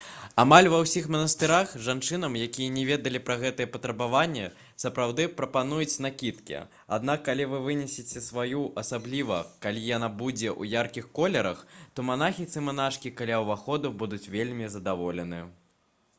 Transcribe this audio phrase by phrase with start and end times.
[0.41, 4.45] амаль ва ўсіх манастырах жанчынам якія не ведалі пра гэтыя патрабаванні
[4.83, 6.57] сапраўды прапануюць накідкі
[6.97, 9.37] аднак калі вы прынесяце сваю асабліва
[9.67, 11.61] калі яна будзе ў яркіх колерах
[11.99, 15.43] то манахі ці манашкі каля ўваходу будуць вельмі задаволены